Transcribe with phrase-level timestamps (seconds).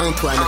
[0.00, 0.38] Antoine.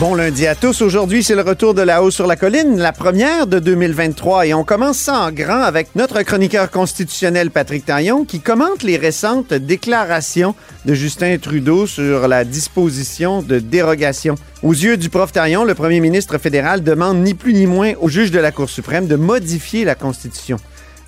[0.00, 0.80] Bon lundi à tous.
[0.80, 4.46] Aujourd'hui, c'est le retour de La Haut sur la Colline, la première de 2023.
[4.46, 8.96] Et on commence ça en grand avec notre chroniqueur constitutionnel Patrick Taillon qui commente les
[8.96, 10.54] récentes déclarations
[10.86, 14.36] de Justin Trudeau sur la disposition de dérogation.
[14.62, 18.08] Aux yeux du prof Taillon, le premier ministre fédéral demande ni plus ni moins au
[18.08, 20.56] juge de la Cour suprême de modifier la Constitution.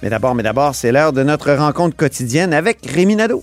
[0.03, 3.43] Mais d'abord, mais d'abord, c'est l'heure de notre rencontre quotidienne avec Rémi Nadeau.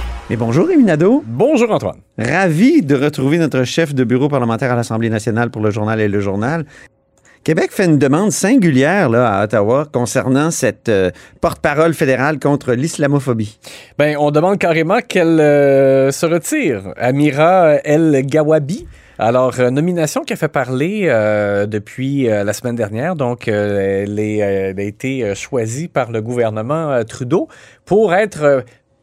[0.31, 1.25] Et bonjour Rémi Nadeau.
[1.27, 1.97] Bonjour, Antoine.
[2.17, 6.07] Ravi de retrouver notre chef de bureau parlementaire à l'Assemblée nationale pour le journal et
[6.07, 6.63] le journal.
[7.43, 11.11] Québec fait une demande singulière là, à Ottawa concernant cette euh,
[11.41, 13.59] porte-parole fédérale contre l'islamophobie.
[13.97, 16.93] Ben, on demande carrément qu'elle euh, se retire.
[16.95, 18.87] Amira El Gawabi.
[19.19, 23.15] Alors, euh, nomination qui a fait parler euh, depuis euh, la semaine dernière.
[23.15, 27.47] Donc, euh, elle, est, elle a été choisie par le gouvernement euh, Trudeau
[27.85, 28.61] pour être euh,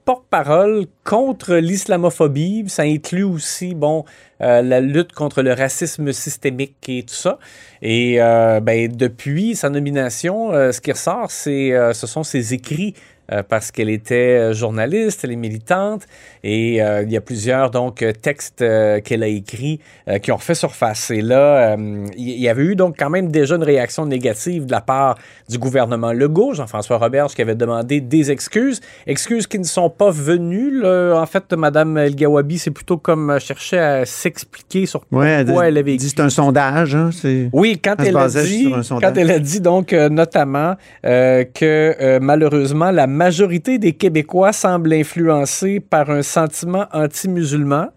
[0.08, 2.64] porte-parole contre l'islamophobie.
[2.69, 4.06] Ça inclut aussi, bon,
[4.41, 7.38] euh, la lutte contre le racisme systémique et tout ça.
[7.82, 12.94] Et euh, ben, depuis sa nomination, euh, ce qui ressort, c'est, ce sont ses écrits
[13.30, 16.06] euh, parce qu'elle était euh, journaliste, elle est militante,
[16.42, 19.80] et euh, il y a plusieurs donc textes euh, qu'elle a écrits
[20.22, 21.10] qui ont fait surface.
[21.10, 21.76] Et là,
[22.16, 25.16] il y, avait eu donc quand même déjà une réaction négative de la part
[25.48, 30.10] du gouvernement Legault, Jean-François Roberge, qui avait demandé des excuses, excuses qui ne sont pas
[30.10, 30.80] venues.
[30.80, 31.20] là.
[31.20, 35.50] En fait, Madame El Gawabi, c'est plutôt comme cherchait à s'expliquer sur pourquoi Ouais, elle,
[35.50, 36.94] elle avait écrit c'est un sondage.
[36.94, 39.12] Hein, c'est- oui, quand Elle a dit, sur un sondage.
[39.12, 46.08] quand elle a dit donc notamment que malheureusement la majorité des Québécois semblent influencés par
[46.08, 47.88] un sentiment anti-musulman,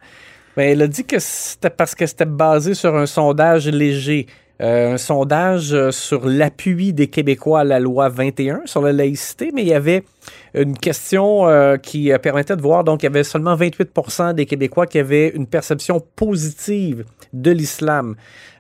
[0.58, 4.26] ben, elle a dit que c'était parce que c'était basé sur un sondage léger.
[4.62, 9.52] Euh, un sondage euh, sur l'appui des Québécois à la loi 21 sur la laïcité,
[9.54, 10.04] mais il y avait
[10.54, 14.86] une question euh, qui permettait de voir, donc il y avait seulement 28% des Québécois
[14.86, 18.16] qui avaient une perception positive de l'islam.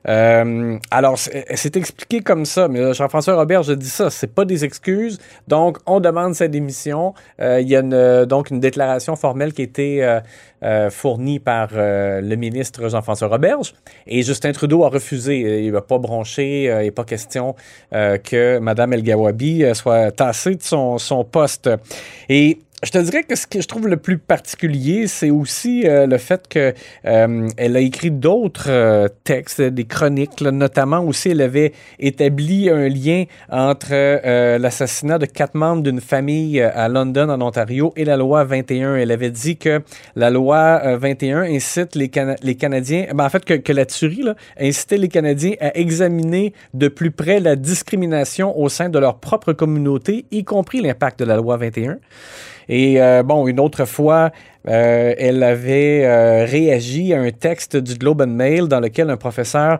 [0.07, 4.45] Euh, alors, c'est expliqué comme ça, mais là, Jean-François Robert, je dis ça, c'est pas
[4.45, 5.19] des excuses.
[5.47, 7.13] Donc, on demande sa démission.
[7.39, 10.19] Euh, il y a une, euh, donc une déclaration formelle qui a été euh,
[10.63, 13.73] euh, fournie par euh, le ministre Jean-François Roberge.
[14.07, 15.63] Et Justin Trudeau a refusé.
[15.63, 16.69] Il va pas broncher.
[16.69, 17.55] euh, il n'est pas question
[17.93, 21.69] euh, que Mme El Gawabi euh, soit tassée de son, son poste.
[22.29, 26.07] Et je te dirais que ce que je trouve le plus particulier, c'est aussi euh,
[26.07, 26.73] le fait que
[27.05, 32.89] euh, a écrit d'autres euh, textes, des chroniques, là, notamment aussi elle avait établi un
[32.89, 38.03] lien entre euh, l'assassinat de quatre membres d'une famille euh, à London, en Ontario, et
[38.03, 38.95] la loi 21.
[38.95, 39.83] Elle avait dit que
[40.15, 43.85] la loi euh, 21 incite les, Cana- les Canadiens, ben, en fait que, que la
[43.85, 48.97] tuerie là, incitait les Canadiens à examiner de plus près la discrimination au sein de
[48.97, 51.97] leur propre communauté, y compris l'impact de la loi 21.
[52.69, 54.31] Et euh, bon, une autre fois,
[54.67, 59.17] euh, elle avait euh, réagi à un texte du Globe and Mail dans lequel un
[59.17, 59.79] professeur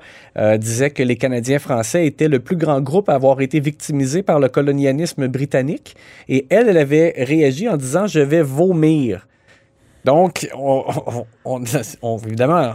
[0.57, 4.39] disait que les Canadiens français étaient le plus grand groupe à avoir été victimisé par
[4.39, 5.95] le colonialisme britannique.
[6.30, 9.28] Et elle, elle avait réagi en disant Je vais vomir.
[10.06, 11.63] Donc, on, on- on-
[12.01, 12.74] on- évidemment,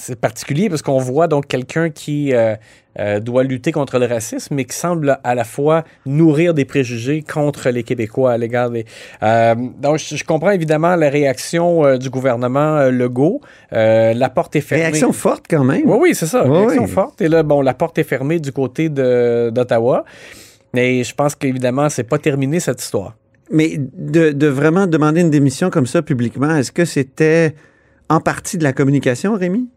[0.00, 2.54] c'est particulier parce qu'on voit donc quelqu'un qui euh,
[2.98, 7.22] euh, doit lutter contre le racisme, mais qui semble à la fois nourrir des préjugés
[7.22, 8.86] contre les Québécois à l'égard des.
[9.22, 13.40] Euh, donc, je, je comprends évidemment la réaction du gouvernement Legault.
[13.72, 14.84] La porte est fermée.
[14.84, 15.82] Réaction forte quand même.
[15.84, 16.46] Oui, oui, c'est ça.
[16.46, 16.90] Oui, réaction oui.
[16.90, 17.20] forte.
[17.20, 20.04] Et là, bon, la porte est fermée du côté d'Ottawa.
[20.72, 23.16] Mais je pense qu'évidemment, c'est pas terminé cette histoire.
[23.50, 27.54] Mais de, de vraiment demander une démission comme ça publiquement, est-ce que c'était
[28.08, 29.68] en partie de la communication, Rémi?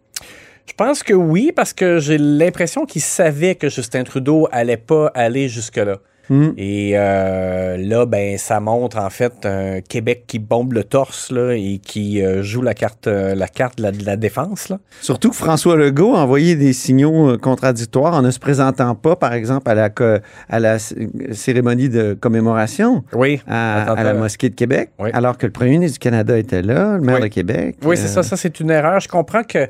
[0.65, 5.11] Je pense que oui, parce que j'ai l'impression qu'il savait que Justin Trudeau allait pas
[5.13, 5.97] aller jusque-là.
[6.29, 6.51] Hmm.
[6.57, 11.51] Et euh, là, ben, ça montre en fait un Québec qui bombe le torse là,
[11.51, 14.69] et qui euh, joue la carte, euh, la carte de la, de la défense.
[14.69, 14.79] Là.
[15.01, 19.33] Surtout que François Legault a envoyé des signaux contradictoires en ne se présentant pas, par
[19.33, 19.89] exemple, à la,
[20.49, 23.41] à la cérémonie de commémoration Oui.
[23.45, 25.09] à, la mosquée de Québec, Oui.
[25.13, 27.23] alors que le premier ministre du Canada était là, le maire Oui.
[27.23, 27.75] de Québec.
[27.83, 28.23] Oui, c'est ça.
[28.23, 29.01] Ça, c'est une erreur.
[29.01, 29.67] Je comprends que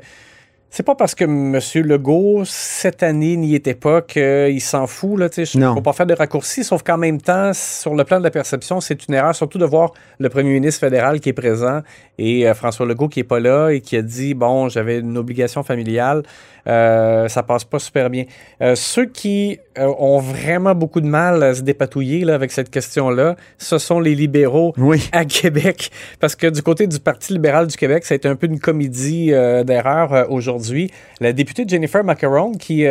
[0.76, 1.60] c'est pas parce que M.
[1.86, 5.20] Legault, cette année, n'y était pas qu'il s'en fout.
[5.36, 8.24] Il ne faut pas faire de raccourcis, sauf qu'en même temps, sur le plan de
[8.24, 11.82] la perception, c'est une erreur, surtout de voir le premier ministre fédéral qui est présent
[12.18, 15.16] et euh, François Legault qui est pas là et qui a dit, bon, j'avais une
[15.16, 16.24] obligation familiale.
[16.66, 18.24] Euh, ça passe pas super bien.
[18.62, 22.70] Euh, ceux qui euh, ont vraiment beaucoup de mal à se dépatouiller là, avec cette
[22.70, 25.08] question-là, ce sont les libéraux Oui.
[25.12, 25.90] à Québec.
[26.20, 28.60] Parce que du côté du Parti libéral du Québec, ça a été un peu une
[28.60, 30.90] comédie euh, d'erreurs euh, aujourd'hui.
[31.20, 32.86] La députée Jennifer Macaron, qui,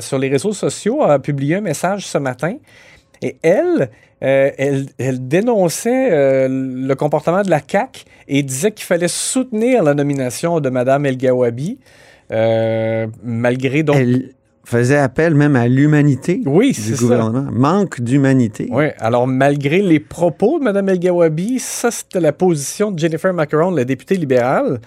[0.00, 2.54] sur les réseaux sociaux, a publié un message ce matin.
[3.22, 3.88] Et elle,
[4.22, 9.82] euh, elle, elle dénonçait euh, le comportement de la CAQ et disait qu'il fallait soutenir
[9.82, 11.78] la nomination de Mme El Gawabi,
[12.32, 13.96] euh, malgré donc.
[13.96, 14.30] Elle
[14.64, 17.02] faisait appel même à l'humanité Oui, du c'est ça.
[17.02, 17.50] gouvernement.
[17.50, 18.68] Manque d'humanité.
[18.70, 23.32] Oui, alors malgré les propos de Mme El Gawabi, ça c'était la position de Jennifer
[23.34, 24.80] Macaron, la députée libérale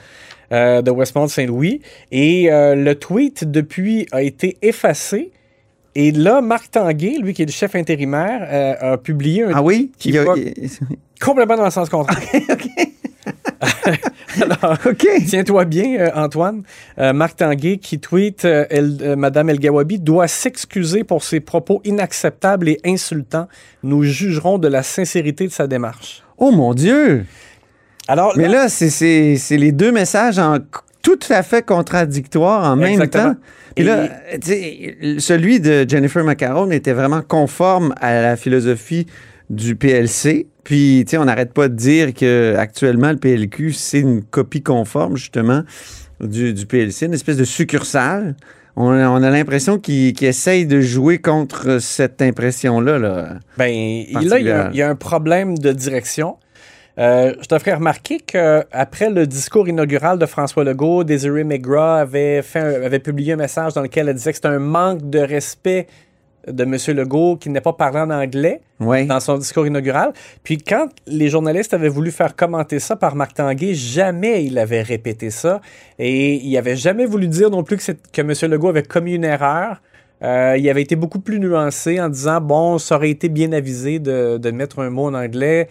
[0.53, 1.81] euh, de Westmont-Saint-Louis.
[2.11, 5.31] Et euh, le tweet depuis a été effacé.
[5.97, 9.61] Et là, Marc Tanguay, lui qui est le chef intérimaire, euh, a publié un Ah
[9.63, 9.91] oui?
[9.97, 10.33] Qui a- va-
[11.21, 12.17] complètement dans le sens contraire.
[14.41, 15.07] alors, OK.
[15.27, 16.63] Tiens-toi bien, euh, Antoine.
[16.99, 21.39] Euh, Marc Tanguay qui tweet euh, El- euh, Madame El Gawabi doit s'excuser pour ses
[21.39, 23.47] propos inacceptables et insultants.
[23.83, 26.23] Nous jugerons de la sincérité de sa démarche.
[26.37, 27.25] Oh mon Dieu!
[28.07, 30.57] Alors, Mais là, c'est- les deux messages en
[31.01, 33.35] tout à fait contradictoires en même temps.
[33.77, 34.07] Et, là,
[35.19, 39.05] celui de Jennifer Macaron était vraiment conforme à la philosophie
[39.49, 40.47] du PLC.
[40.63, 44.63] Puis, tu sais, on n'arrête pas de dire que actuellement le PLQ, c'est une copie
[44.63, 45.61] conforme, justement,
[46.19, 48.35] du, PLC, une espèce de succursale.
[48.75, 52.99] On a, on a l'impression qu'il qu'il essaye de jouer contre cette impression-là.
[52.99, 53.35] Là.
[53.57, 53.69] ben,
[54.11, 56.37] là, il y, a, un problème de direction.
[56.97, 62.41] Euh, je te ferai remarquer qu'après le discours inaugural de François Legault, Desiree McGraw avait,
[62.55, 65.87] avait publié un message dans lequel elle disait que c'était un manque de respect
[66.47, 66.77] de M.
[66.95, 68.61] Legault qui n'est pas parlé en anglais.
[68.81, 69.05] Oui.
[69.05, 70.11] dans son discours inaugural.
[70.43, 74.81] Puis quand les journalistes avaient voulu faire commenter ça par Marc Tanguay, jamais il avait
[74.81, 75.61] répété ça.
[75.97, 78.51] Et il avait jamais voulu dire non plus que, que M.
[78.51, 79.81] Legault avait commis une erreur.
[80.23, 83.99] Euh, il avait été beaucoup plus nuancé en disant bon, ça aurait été bien avisé
[83.99, 85.67] de, de mettre un mot en anglais,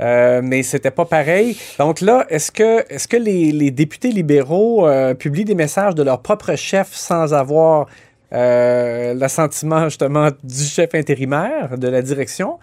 [0.00, 1.56] euh, mais c'était pas pareil.
[1.78, 6.04] Donc là, est-ce que, est-ce que les, les députés libéraux euh, publient des messages de
[6.04, 7.86] leur propre chef sans avoir
[8.32, 12.58] euh, l'assentiment justement du chef intérimaire de la direction?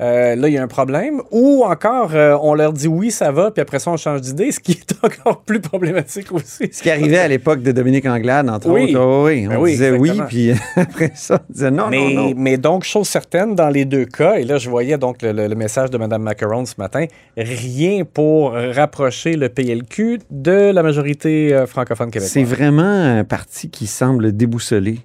[0.00, 1.20] Euh, là, il y a un problème.
[1.30, 4.50] Ou encore, euh, on leur dit oui, ça va, puis après ça, on change d'idée,
[4.52, 6.68] ce qui est encore plus problématique aussi.
[6.72, 8.94] Ce qui arrivait à l'époque de Dominique Anglade, entre Oui.
[8.94, 9.00] autres.
[9.00, 12.28] Oh, oui, on Ben oui, disait oui, puis après ça, on disait non, mais, non,
[12.30, 12.32] non.
[12.36, 15.48] mais donc, chose certaine, dans les deux cas, et là, je voyais donc le, le-
[15.48, 17.04] le message de Mme Macaron ce matin,
[17.36, 22.30] rien pour rapprocher le PLQ de la majorité francophone québécoise.
[22.32, 24.98] C'est vraiment un parti qui semble déboussolé.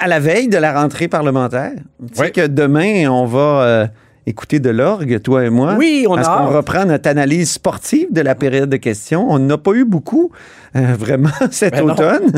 [0.00, 2.32] À la veille de la rentrée parlementaire, tu sais Oui.
[2.32, 3.86] que demain, on va euh,
[4.26, 5.74] écouter de l'orgue, toi et moi?
[5.76, 6.54] Oui, on Parce a qu'on hâte.
[6.54, 9.26] reprend notre analyse sportive de la période de questions.
[9.28, 10.30] On n'a pas eu beaucoup,
[10.76, 12.30] euh, vraiment, cet Ben automne.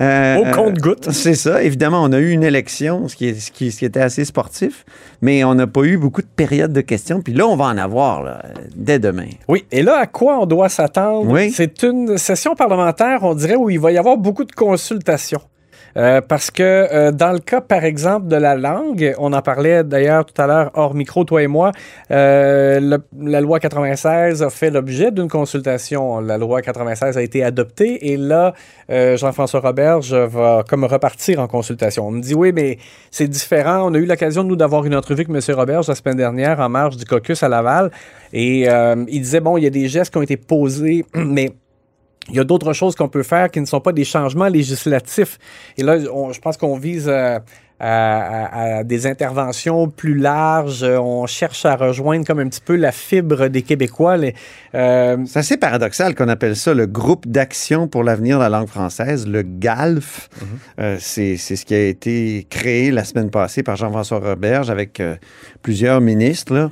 [0.00, 1.12] Euh, Au compte-gouttes.
[1.12, 1.62] C'est ça.
[1.62, 4.24] Évidemment, on a eu une élection, ce qui, est- ce qui, ce qui était assez
[4.24, 4.84] sportif,
[5.22, 7.20] mais on n'a pas eu beaucoup de périodes de questions.
[7.22, 8.42] Puis là, on va en avoir là,
[8.74, 9.28] dès demain.
[9.46, 11.30] Oui, et là, à quoi on doit s'attendre?
[11.30, 11.52] Oui.
[11.52, 15.40] C'est une session parlementaire, on dirait, où il va y avoir beaucoup de consultations.
[15.96, 19.82] Euh, parce que euh, dans le cas, par exemple, de la langue, on en parlait
[19.82, 21.72] d'ailleurs tout à l'heure hors micro, toi et moi,
[22.10, 26.20] euh, le- la loi 96 a fait l'objet d'une consultation.
[26.20, 28.52] La loi 96 a été adoptée et là,
[28.90, 32.06] euh, Jean-François Roberge va comme repartir en consultation.
[32.08, 32.76] On me dit, oui, mais
[33.10, 33.90] c'est différent.
[33.90, 35.56] On a eu l'occasion, nous, d'avoir une entrevue avec M.
[35.56, 37.90] Roberge la semaine dernière en marge du caucus à Laval
[38.34, 41.52] et euh, il disait, bon, il y a des gestes qui ont été posés, mais
[42.28, 45.38] il y a d'autres choses qu'on peut faire qui ne sont pas des changements législatifs.
[45.78, 47.38] Et là, on- je pense qu'on vise euh,
[47.78, 50.82] à, à- à des interventions plus larges.
[50.82, 54.16] On cherche à rejoindre comme un petit peu la fibre des Québécois.
[54.74, 58.68] Euh, C'est assez paradoxal qu'on appelle ça le groupe d'action pour l'avenir de la langue
[58.68, 60.28] française, le GALF.
[60.80, 64.98] Euh, c'est c'est ce qui a été créé la semaine passée par Jean-François Roberge avec
[65.00, 65.16] euh,
[65.62, 66.54] plusieurs ministres.
[66.54, 66.70] là.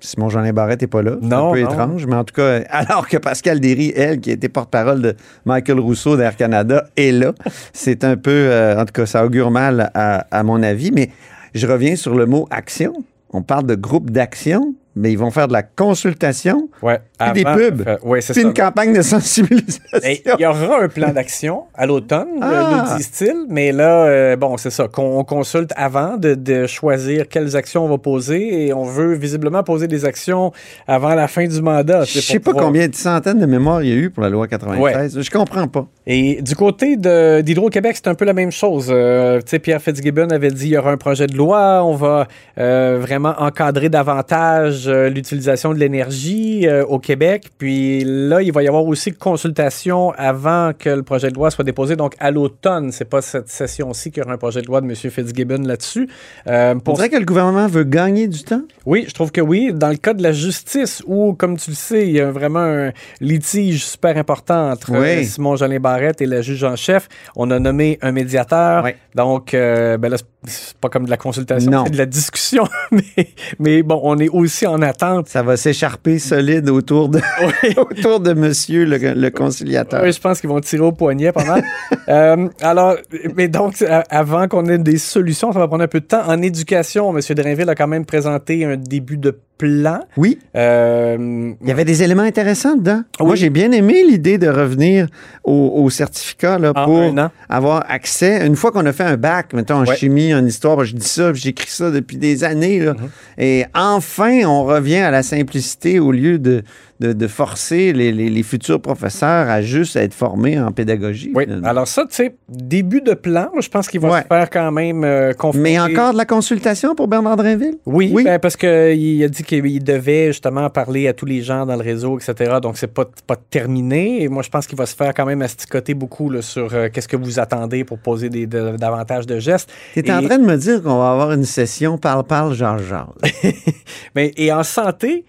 [0.00, 1.12] Simon Jean Barrette n'est pas là.
[1.20, 1.70] C'est un peu non.
[1.70, 5.80] étrange, mais en tout cas, alors que Pascal Derry, elle, qui était porte-parole de Michael
[5.80, 7.32] Rousseau d'Air Canada, est là.
[7.72, 11.10] C'est un peu, euh, en tout cas, ça augure mal à, à mon avis, mais
[11.54, 12.92] je reviens sur le mot action.
[13.30, 17.48] On parle de groupe d'action, mais ils vont faire de la consultation ouais, Puis des
[17.48, 17.84] avant- pubs.
[17.88, 19.82] euh, ouais, c'est une campagne de sensibilisation.
[20.04, 22.50] Il y aura un plan d'action à l'automne, Ah.
[22.50, 27.28] euh, nous disent-ils, mais là, euh, bon, c'est ça, qu'on consulte avant de, de choisir
[27.28, 30.52] quelles actions on va poser et on veut visiblement poser des actions
[30.86, 32.04] avant la fin du mandat.
[32.04, 34.22] Je c'est sais pas pouvoir- combien de centaines de mémoires il y a eu pour
[34.22, 35.18] la loi 93.
[35.20, 35.86] Je comprends pas.
[36.06, 38.88] Et du côté d'Hydro-Québec, c'est un peu la même chose.
[38.90, 43.34] Euh, Pierre Fitzgibbon avait dit qu'il y aura un projet de loi, on va vraiment
[43.38, 47.50] encadrer davantage l'utilisation de l'énergie au Québec.
[47.56, 51.62] Puis là, il va y avoir aussi consultation avant que le projet de loi soit
[51.64, 51.94] déposé.
[51.94, 54.86] Donc à l'automne, c'est pas cette session-ci qu'il y aura un projet de loi de
[54.86, 54.94] M.
[54.96, 56.08] Fitzgibbon là-dessus.
[56.48, 58.62] Euh, On pour dirait que le gouvernement veut gagner du temps.
[58.86, 59.70] oui, je trouve que oui.
[59.72, 62.58] Dans le cas de la justice, où, comme tu le sais, il y a vraiment
[62.60, 64.98] un litige super important entre Oui.
[65.08, 68.82] euh, Simon Jolin Barrette et la juge en chef, on a nommé un médiateur.
[68.84, 68.90] Oui.
[69.14, 72.64] Donc, euh, ben là, c'est- pas comme de la consultation, c'est de la discussion.
[72.90, 73.28] mais,
[73.60, 75.28] mais bon, on est aussi en attente.
[75.28, 77.20] Ça va s'écharper solide autour de,
[77.78, 80.02] autour de monsieur le, le conciliateur.
[80.02, 81.62] Oui, je pense qu'ils vont tirer au poignet pas mal.
[82.08, 82.94] Euh, alors,
[83.34, 86.22] mais donc, a- avant qu'on ait des solutions, ça va prendre un peu de temps.
[86.28, 87.20] En éducation, M.
[87.34, 89.98] Drainville a quand même présenté un début de plan.
[90.16, 93.02] Oui, Euh, il y avait des éléments intéressants dedans.
[93.18, 95.08] Moi, j'ai bien aimé l'idée de revenir
[95.42, 97.12] au, au certificat là, En pour
[97.48, 98.46] avoir accès.
[98.46, 99.96] Une fois qu'on a fait un bac, mettons en Ouais.
[99.96, 102.78] chimie, en histoire, je dis ça, puis j'écris ça depuis des années.
[102.80, 102.92] là.
[102.92, 103.42] Mm-hmm.
[103.42, 106.62] Et enfin, on revient à la simplicité au lieu de,
[107.00, 111.30] de, de forcer les, les- les futurs professeurs à juste être formés en pédagogie.
[111.34, 111.68] Oui, finalement.
[111.68, 114.22] alors ça, tu sais, début de plan, moi, je pense qu'il va Ouais.
[114.22, 117.76] se faire quand même euh, confronter- Mais encore de la consultation pour Bernard Drinville?
[117.86, 118.24] Oui, Oui.
[118.24, 121.82] ben, parce qu'il a dit qu'il devait justement parler à tous les gens dans le
[121.82, 122.54] réseau, etc.
[122.62, 124.22] Donc, c'est pas, pas terminé.
[124.22, 126.88] Et moi, je pense qu'il va se faire quand même asticoter beaucoup là, sur euh,
[126.92, 129.70] qu'est-ce que vous attendez pour poser des, de- davantage de gestes.
[129.94, 133.14] Tu es en train de me dire qu'on va avoir une session parle-parle, genre-genre.
[134.14, 135.24] Mais, et en santé,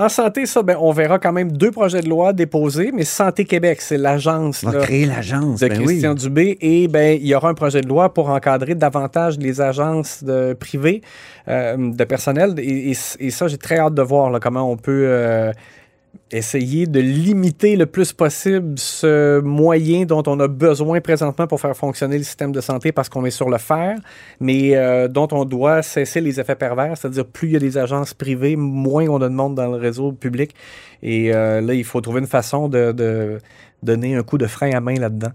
[0.00, 3.44] en santé, ça, ben, on verra quand même deux projets de loi déposés, mais Santé
[3.44, 5.60] Québec, c'est l'agence On va là, créer l'agence.
[5.60, 5.84] de ben oui.
[5.86, 6.56] Christian Dubé.
[6.60, 10.54] Et ben, il y aura un projet de loi pour encadrer davantage les agences de,
[10.54, 11.02] privées
[11.48, 12.54] euh, de personnel.
[12.58, 15.52] Et, et- et ça, j'ai très hâte de voir là, comment on peut euh,
[16.32, 21.76] essayer de limiter le plus possible ce moyen dont on a besoin présentement pour faire
[21.76, 23.98] fonctionner le système de santé parce qu'on est sur le fer,
[24.38, 27.78] mais euh, dont on doit cesser les effets pervers, c'est-à-dire plus il y a des
[27.78, 30.54] agences privées, moins on a de monde dans le réseau public.
[31.02, 33.38] Et euh, là, il faut trouver une façon de
[33.82, 35.30] donner un coup de frein à main là-dedans.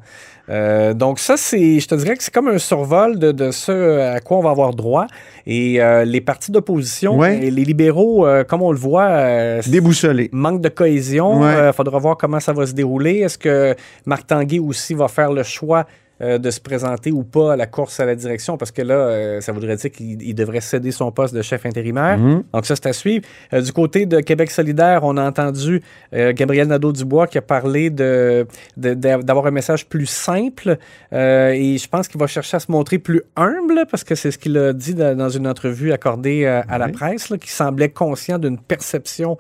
[0.50, 4.00] Euh, donc ça, c'est, je te dirais que c'est comme un survol de, de ce
[4.16, 5.08] à quoi on va avoir droit.
[5.48, 7.38] Et euh, les partis d'opposition, Ouais.
[7.46, 10.30] et les libéraux, euh, comme on le voit, euh, Déboussolé.
[10.32, 11.40] manque de cohésion.
[11.42, 11.74] Il Ouais.
[11.74, 13.20] faudra voir comment ça va se dérouler.
[13.20, 13.76] Est-ce que
[14.06, 15.86] Marc Tanguay aussi va faire le choix
[16.22, 18.58] euh, de se présenter ou pas à la course à la direction?
[18.58, 21.66] Parce que là, euh, ça voudrait dire qu'il il devrait céder son poste de chef
[21.66, 22.18] intérimaire.
[22.18, 22.44] Mhm.
[22.54, 23.26] Donc ça, c'est à suivre.
[23.54, 25.82] Euh, du côté de Québec solidaire, on a entendu
[26.14, 30.78] Gabriel Nadeau-Dubois qui a parlé de, de- de- d'avoir un message plus simple
[31.12, 34.38] et je pense qu'il va chercher à se montrer plus humble parce que c'est ce
[34.38, 38.58] qu'il a dit dans dans une entrevue accordée à la presse, qui semblait conscient d'une
[38.60, 39.38] perception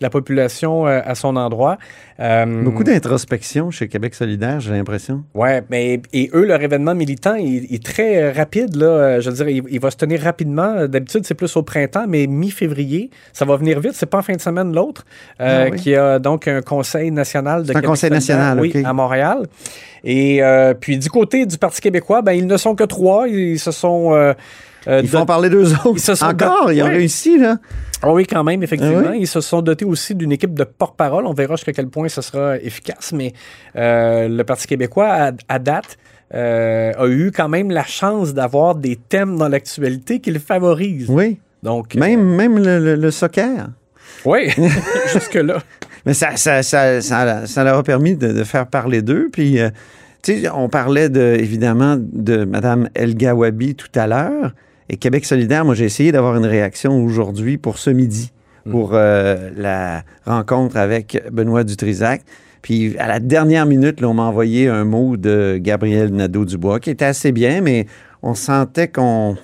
[0.00, 1.78] la population euh, à son endroit.
[2.20, 5.24] Euh, Beaucoup d'introspection chez Québec solidaire, j'ai l'impression.
[5.34, 8.76] Ouais, mais et eux, leur événement militant il, il est très euh, rapide.
[8.76, 10.86] Là, je veux dire, il, il va se tenir rapidement.
[10.86, 13.92] D'habitude, c'est plus au printemps, mais mi-février, ça va venir vite.
[13.94, 15.04] C'est pas en fin de semaine l'autre,
[15.40, 15.78] euh, Ah oui.
[15.78, 19.46] qui a donc un conseil national de C'est un Québec conseil national, oui, à Montréal.
[20.04, 20.40] Et
[20.80, 23.26] puis du côté du Parti québécois, ben ils ne sont que trois.
[23.28, 24.34] Ils se sont
[24.88, 25.92] euh, Ils font dot- parler d'eux autres.
[25.94, 26.96] Ils se sont Encore, ils ont Ouais.
[26.96, 27.58] réussi, là.
[28.02, 29.02] Ah oui, quand même, effectivement.
[29.06, 29.18] Ah oui?
[29.20, 31.26] Ils se sont dotés aussi d'une équipe de porte-parole.
[31.26, 33.32] On verra jusqu'à quel point ce sera efficace, mais
[33.76, 35.96] euh, le Parti québécois, à, à date,
[36.34, 41.08] euh, a eu quand même la chance d'avoir des thèmes dans l'actualité qui le favorisent.
[41.08, 41.38] Oui.
[41.62, 43.68] Donc, Même, même le, le- le soccer.
[44.24, 44.50] oui,
[45.12, 45.58] jusque-là.
[46.04, 49.28] Mais ça, ça, ça, ça, leur a permis de, de faire parler d'eux.
[49.32, 49.58] Puis,
[50.22, 54.52] tu sais, on parlait de, évidemment de Mme El Gawabi tout à l'heure.
[54.88, 58.32] Et Québec solidaire, moi, j'ai essayé d'avoir une réaction aujourd'hui pour ce midi,
[58.70, 62.22] pour euh, la rencontre avec Benoît Dutrisac.
[62.62, 66.90] Puis à la dernière minute, là, on m'a envoyé un mot de Gabriel Nadeau-Dubois qui
[66.90, 67.86] était assez bien, mais
[68.22, 69.36] on sentait qu'on...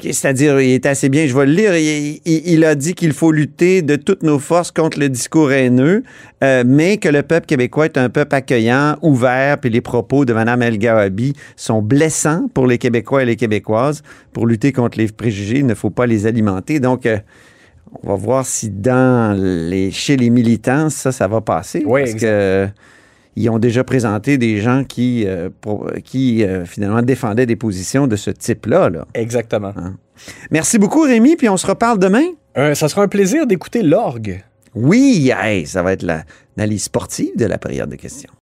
[0.00, 3.12] C'est-à-dire, il était assez bien, je vais le lire, il, il- il a dit qu'il
[3.12, 6.02] faut lutter de toutes nos forces contre le discours haineux,
[6.42, 10.32] euh, mais que le peuple québécois est un peuple accueillant, ouvert, puis les propos de
[10.32, 14.02] Mme El Gawabi sont blessants pour les Québécois et les Québécoises.
[14.32, 16.80] Pour lutter contre les préjugés, il ne faut pas les alimenter.
[16.80, 17.18] Donc, euh,
[18.02, 21.82] on va voir si dans les, chez les militants, ça, ça va passer.
[21.86, 22.26] Oui, parce exact.
[22.28, 22.68] que
[23.36, 28.06] ils ont déjà présenté des gens qui, euh, pour- qui euh, finalement défendaient des positions
[28.06, 28.90] de ce type-là.
[28.90, 29.06] là.
[29.14, 29.72] Exactement.
[30.50, 32.24] Merci beaucoup, Rémi, puis on se reparle demain.
[32.58, 34.42] Euh, ça sera un plaisir d'écouter l'orgue.
[34.74, 36.24] Oui, hey, ça va être la-
[36.56, 38.30] l'analyse sportive de la période de questions.